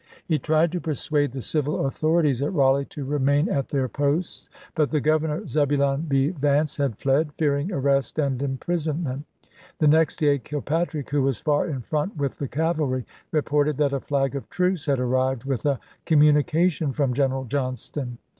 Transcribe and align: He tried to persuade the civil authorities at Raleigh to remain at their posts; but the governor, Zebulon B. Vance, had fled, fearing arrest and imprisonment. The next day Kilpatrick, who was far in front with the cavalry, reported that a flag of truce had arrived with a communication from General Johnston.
He 0.25 0.39
tried 0.39 0.71
to 0.71 0.81
persuade 0.81 1.31
the 1.31 1.43
civil 1.43 1.85
authorities 1.85 2.41
at 2.41 2.51
Raleigh 2.53 2.85
to 2.85 3.05
remain 3.05 3.47
at 3.47 3.69
their 3.69 3.87
posts; 3.87 4.49
but 4.73 4.89
the 4.89 4.99
governor, 4.99 5.45
Zebulon 5.45 6.07
B. 6.07 6.29
Vance, 6.29 6.77
had 6.77 6.97
fled, 6.97 7.31
fearing 7.33 7.71
arrest 7.71 8.17
and 8.17 8.41
imprisonment. 8.41 9.25
The 9.77 9.87
next 9.87 10.17
day 10.17 10.39
Kilpatrick, 10.39 11.11
who 11.11 11.21
was 11.21 11.39
far 11.39 11.67
in 11.67 11.81
front 11.81 12.17
with 12.17 12.39
the 12.39 12.47
cavalry, 12.47 13.05
reported 13.31 13.77
that 13.77 13.93
a 13.93 13.99
flag 13.99 14.35
of 14.35 14.49
truce 14.49 14.87
had 14.87 14.99
arrived 14.99 15.43
with 15.43 15.67
a 15.67 15.79
communication 16.07 16.93
from 16.93 17.13
General 17.13 17.45
Johnston. 17.45 18.17